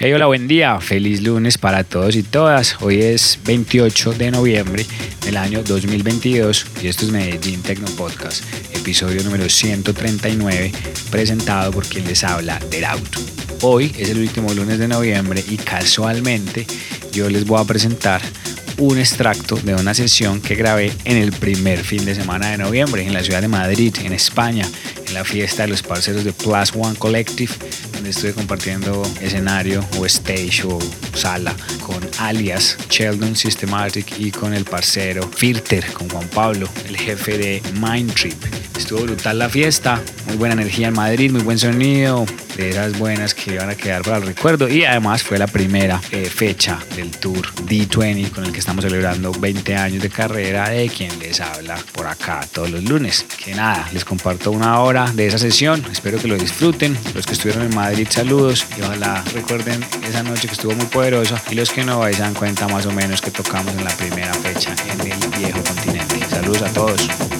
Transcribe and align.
Hey, 0.00 0.12
hola, 0.12 0.26
buen 0.26 0.46
día. 0.46 0.78
Feliz 0.80 1.22
lunes 1.22 1.58
para 1.58 1.82
todos 1.82 2.14
y 2.14 2.22
todas. 2.22 2.80
Hoy 2.82 3.02
es 3.02 3.40
28 3.44 4.12
de 4.12 4.30
noviembre 4.30 4.86
del 5.24 5.36
año 5.36 5.64
2022 5.64 6.66
y 6.80 6.86
esto 6.86 7.04
es 7.04 7.10
Medellín 7.10 7.62
Tecno 7.62 7.88
Podcast, 7.96 8.44
episodio 8.72 9.24
número 9.24 9.48
139, 9.48 10.70
presentado 11.10 11.72
por 11.72 11.84
quien 11.84 12.06
les 12.06 12.22
habla, 12.22 12.60
del 12.70 12.84
auto. 12.84 13.18
Hoy 13.62 13.92
es 13.98 14.10
el 14.10 14.18
último 14.18 14.54
lunes 14.54 14.78
de 14.78 14.86
noviembre 14.86 15.42
y 15.48 15.56
casualmente 15.56 16.64
yo 17.10 17.28
les 17.28 17.44
voy 17.44 17.60
a 17.60 17.64
presentar 17.64 18.22
un 18.76 18.98
extracto 18.98 19.56
de 19.56 19.74
una 19.74 19.94
sesión 19.94 20.40
que 20.40 20.54
grabé 20.54 20.92
en 21.06 21.16
el 21.16 21.32
primer 21.32 21.80
fin 21.80 22.04
de 22.04 22.14
semana 22.14 22.52
de 22.52 22.58
noviembre 22.58 23.04
en 23.04 23.12
la 23.12 23.24
ciudad 23.24 23.42
de 23.42 23.48
Madrid, 23.48 23.92
en 24.04 24.12
España, 24.12 24.64
la 25.18 25.24
fiesta 25.24 25.62
de 25.62 25.68
los 25.70 25.82
parceros 25.82 26.22
de 26.22 26.32
Plus 26.32 26.72
One 26.76 26.96
Collective, 26.96 27.52
donde 27.92 28.10
estuve 28.10 28.34
compartiendo 28.34 29.02
escenario 29.20 29.84
o 29.98 30.06
stage 30.06 30.62
o 30.64 30.78
sala 31.12 31.52
con 31.82 31.98
alias 32.18 32.76
Sheldon 32.88 33.34
Systematic 33.34 34.16
y 34.20 34.30
con 34.30 34.54
el 34.54 34.64
parcero 34.64 35.28
Filter, 35.28 35.84
con 35.92 36.08
Juan 36.08 36.28
Pablo, 36.28 36.68
el 36.86 36.96
jefe 36.96 37.36
de 37.36 37.62
Mind 37.80 38.14
Trip. 38.14 38.40
Estuvo 38.76 39.00
brutal 39.00 39.40
la 39.40 39.48
fiesta, 39.48 40.00
muy 40.28 40.36
buena 40.36 40.54
energía 40.54 40.86
en 40.86 40.94
Madrid, 40.94 41.32
muy 41.32 41.42
buen 41.42 41.58
sonido, 41.58 42.24
de 42.56 42.70
esas 42.70 42.98
buenas 42.98 43.34
que 43.34 43.56
van 43.56 43.70
a 43.70 43.76
quedar 43.76 44.02
para 44.02 44.18
el 44.18 44.26
recuerdo 44.26 44.68
y 44.68 44.84
además 44.84 45.22
fue 45.22 45.38
la 45.38 45.46
primera 45.46 46.00
eh, 46.10 46.24
fecha 46.26 46.78
del 46.96 47.10
tour 47.10 47.46
D20 47.66 48.30
con 48.30 48.44
el 48.44 48.52
que 48.52 48.58
estamos 48.58 48.84
celebrando 48.84 49.32
20 49.32 49.76
años 49.76 50.02
de 50.02 50.10
carrera 50.10 50.68
de 50.68 50.88
quien 50.88 51.16
les 51.20 51.40
habla 51.40 51.76
por 51.92 52.06
acá 52.06 52.46
todos 52.52 52.70
los 52.70 52.82
lunes. 52.82 53.24
Que 53.44 53.54
nada, 53.54 53.88
les 53.92 54.04
comparto 54.04 54.50
una 54.50 54.80
hora 54.80 55.07
de 55.14 55.26
esa 55.26 55.38
sesión, 55.38 55.84
espero 55.90 56.18
que 56.18 56.28
lo 56.28 56.36
disfruten, 56.36 56.96
los 57.14 57.26
que 57.26 57.32
estuvieron 57.32 57.64
en 57.64 57.74
Madrid 57.74 58.06
saludos 58.10 58.66
y 58.76 58.82
ojalá 58.82 59.22
recuerden 59.32 59.84
esa 60.08 60.22
noche 60.22 60.48
que 60.48 60.54
estuvo 60.54 60.72
muy 60.74 60.86
poderosa 60.86 61.40
y 61.50 61.54
los 61.54 61.70
que 61.70 61.84
no 61.84 62.02
ahí 62.02 62.14
se 62.14 62.22
dan 62.22 62.34
cuenta 62.34 62.68
más 62.68 62.86
o 62.86 62.92
menos 62.92 63.20
que 63.20 63.30
tocamos 63.30 63.72
en 63.74 63.84
la 63.84 63.96
primera 63.96 64.32
fecha 64.34 64.74
en 64.84 65.00
el 65.12 65.28
viejo 65.38 65.62
continente. 65.62 66.20
Saludos 66.28 66.62
a 66.62 66.72
todos. 66.72 67.37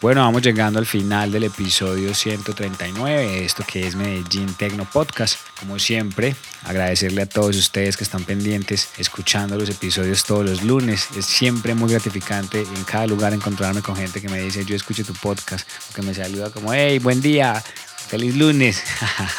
Bueno, 0.00 0.22
vamos 0.22 0.40
llegando 0.40 0.78
al 0.78 0.86
final 0.86 1.30
del 1.30 1.44
episodio 1.44 2.14
139, 2.14 3.44
esto 3.44 3.62
que 3.70 3.86
es 3.86 3.96
Medellín 3.96 4.54
Tecno 4.54 4.86
Podcast. 4.86 5.36
Como 5.58 5.78
siempre, 5.78 6.34
agradecerle 6.64 7.20
a 7.20 7.26
todos 7.26 7.54
ustedes 7.54 7.98
que 7.98 8.04
están 8.04 8.24
pendientes, 8.24 8.88
escuchando 8.96 9.58
los 9.58 9.68
episodios 9.68 10.24
todos 10.24 10.46
los 10.46 10.62
lunes. 10.62 11.08
Es 11.18 11.26
siempre 11.26 11.74
muy 11.74 11.90
gratificante 11.90 12.62
en 12.62 12.84
cada 12.84 13.06
lugar 13.06 13.34
encontrarme 13.34 13.82
con 13.82 13.94
gente 13.94 14.22
que 14.22 14.30
me 14.30 14.40
dice, 14.40 14.64
yo 14.64 14.74
escucho 14.74 15.04
tu 15.04 15.12
podcast, 15.12 15.68
o 15.90 15.94
que 15.94 16.00
me 16.00 16.14
saluda 16.14 16.48
como, 16.48 16.72
hey, 16.72 16.98
buen 16.98 17.20
día, 17.20 17.62
feliz 18.08 18.34
lunes. 18.36 18.82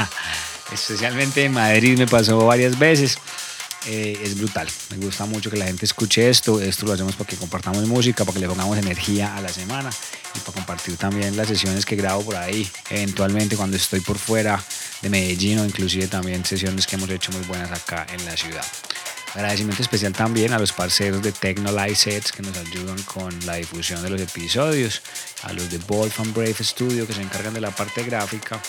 Especialmente 0.71 1.43
en 1.43 1.53
Madrid 1.53 1.97
me 1.97 2.05
pasó 2.05 2.45
varias 2.45 2.77
veces. 2.77 3.17
Eh, 3.87 4.19
es 4.23 4.37
brutal. 4.37 4.67
Me 4.91 4.97
gusta 4.97 5.25
mucho 5.25 5.49
que 5.49 5.57
la 5.57 5.65
gente 5.65 5.85
escuche 5.85 6.29
esto. 6.29 6.61
Esto 6.61 6.85
lo 6.85 6.93
hacemos 6.93 7.15
para 7.15 7.27
que 7.27 7.35
compartamos 7.35 7.87
música, 7.87 8.23
para 8.25 8.35
que 8.35 8.39
le 8.39 8.47
pongamos 8.47 8.77
energía 8.77 9.35
a 9.35 9.41
la 9.41 9.49
semana 9.49 9.89
y 10.35 10.39
para 10.39 10.53
compartir 10.53 10.97
también 10.97 11.35
las 11.35 11.47
sesiones 11.47 11.85
que 11.85 11.95
grabo 11.95 12.23
por 12.23 12.35
ahí. 12.35 12.69
Eventualmente 12.89 13.57
cuando 13.57 13.77
estoy 13.77 14.01
por 14.01 14.17
fuera 14.17 14.63
de 15.01 15.09
Medellín 15.09 15.59
o 15.59 15.65
inclusive 15.65 16.07
también 16.07 16.45
sesiones 16.45 16.85
que 16.85 16.95
hemos 16.95 17.09
hecho 17.09 17.31
muy 17.31 17.41
buenas 17.43 17.71
acá 17.71 18.05
en 18.13 18.23
la 18.25 18.37
ciudad. 18.37 18.65
Agradecimiento 19.33 19.81
especial 19.81 20.11
también 20.11 20.51
a 20.51 20.59
los 20.59 20.73
parceros 20.73 21.21
de 21.21 21.31
Technolize 21.31 21.95
Sets 21.95 22.33
que 22.33 22.43
nos 22.43 22.55
ayudan 22.57 23.01
con 23.03 23.33
la 23.45 23.55
difusión 23.55 24.03
de 24.03 24.09
los 24.09 24.19
episodios, 24.19 25.01
a 25.43 25.53
los 25.53 25.71
de 25.71 25.77
Wolf 25.87 26.19
and 26.19 26.33
Brave 26.33 26.55
Studio 26.59 27.07
que 27.07 27.13
se 27.13 27.21
encargan 27.21 27.53
de 27.53 27.61
la 27.61 27.71
parte 27.71 28.03
gráfica 28.03 28.61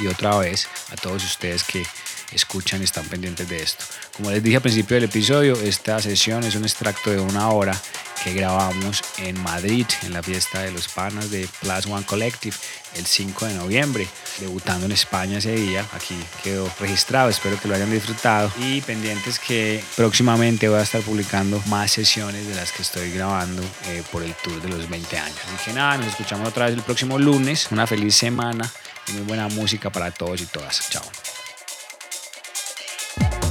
y 0.00 0.06
otra 0.06 0.38
vez 0.38 0.66
a 0.90 0.96
todos 0.96 1.22
ustedes 1.22 1.64
que 1.64 1.84
escuchan 2.32 2.82
están 2.82 3.06
pendientes 3.06 3.48
de 3.48 3.62
esto. 3.62 3.84
Como 4.16 4.30
les 4.30 4.42
dije 4.42 4.56
al 4.56 4.62
principio 4.62 4.94
del 4.94 5.04
episodio, 5.04 5.54
esta 5.60 6.00
sesión 6.00 6.44
es 6.44 6.54
un 6.54 6.64
extracto 6.64 7.10
de 7.10 7.20
una 7.20 7.50
hora 7.50 7.78
que 8.22 8.34
grabamos 8.34 9.02
en 9.18 9.40
Madrid 9.42 9.86
en 10.02 10.12
la 10.12 10.22
fiesta 10.22 10.60
de 10.62 10.72
los 10.72 10.88
panas 10.88 11.30
de 11.30 11.48
Plus 11.60 11.86
One 11.86 12.04
Collective 12.04 12.56
el 12.96 13.06
5 13.06 13.46
de 13.46 13.54
noviembre, 13.54 14.08
debutando 14.40 14.86
en 14.86 14.92
España 14.92 15.38
ese 15.38 15.54
día. 15.54 15.86
Aquí 15.92 16.16
quedó 16.42 16.70
registrado, 16.80 17.28
espero 17.28 17.60
que 17.60 17.68
lo 17.68 17.74
hayan 17.74 17.90
disfrutado 17.90 18.50
y 18.58 18.80
pendientes 18.80 19.38
que 19.38 19.82
próximamente 19.96 20.68
voy 20.68 20.78
a 20.80 20.82
estar 20.82 21.02
publicando 21.02 21.62
más 21.66 21.92
sesiones 21.92 22.46
de 22.46 22.54
las 22.54 22.72
que 22.72 22.82
estoy 22.82 23.12
grabando 23.12 23.62
eh, 23.86 24.02
por 24.10 24.22
el 24.22 24.34
tour 24.34 24.60
de 24.60 24.68
los 24.68 24.88
20 24.88 25.18
años. 25.18 25.38
Así 25.54 25.66
que 25.66 25.72
nada, 25.74 25.98
nos 25.98 26.08
escuchamos 26.08 26.48
otra 26.48 26.66
vez 26.66 26.74
el 26.74 26.82
próximo 26.82 27.18
lunes. 27.18 27.68
Una 27.70 27.86
feliz 27.86 28.14
semana 28.14 28.68
y 29.06 29.12
muy 29.12 29.22
buena 29.22 29.48
música 29.48 29.90
para 29.90 30.10
todos 30.10 30.40
y 30.40 30.46
todas. 30.46 30.90
Chao. 30.90 31.37
Thank 33.20 33.42
you. 33.42 33.47